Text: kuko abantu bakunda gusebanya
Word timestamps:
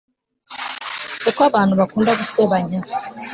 kuko 1.23 1.39
abantu 1.49 1.73
bakunda 1.79 2.11
gusebanya 2.19 2.79